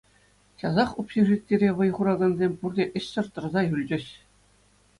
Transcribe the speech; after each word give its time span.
Часах 0.59 0.89
общежитире 1.01 1.69
вӑй 1.81 1.91
хуракансем 1.99 2.53
пурте 2.63 2.85
ӗҫсӗр 3.01 3.25
тӑрса 3.35 3.61
юлчӗҫ. 3.73 4.05